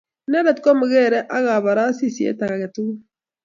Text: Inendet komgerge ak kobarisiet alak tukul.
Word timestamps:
Inendet 0.27 0.59
komgerge 0.63 1.19
ak 1.37 1.43
kobarisiet 1.47 2.41
alak 2.43 2.71
tukul. 2.75 2.97